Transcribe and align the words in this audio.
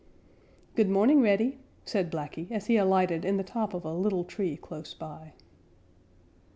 "Good 0.73 0.89
morning, 0.89 1.21
Reddy," 1.21 1.59
said 1.85 2.11
Blacky, 2.11 2.49
as 2.49 2.65
he 2.65 2.75
alighted 2.75 3.23
in 3.23 3.37
the 3.37 3.43
top 3.43 3.75
of 3.75 3.85
a 3.85 3.93
little 3.93 4.23
tree 4.23 4.57
close 4.57 4.95
by. 4.95 5.33